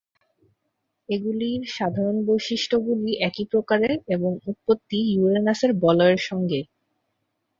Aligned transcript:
এগুলির 1.09 1.61
সাধারণ 1.71 2.17
বৈশিষ্ট্যগুলি 2.25 3.11
একই 3.27 3.45
প্রকারের 3.51 3.97
এবং 4.07 4.31
উৎপত্তি 4.45 4.99
ইউরেনাসের 5.11 5.71
বলয়ের 5.83 6.21
সঙ্গেই। 6.29 6.65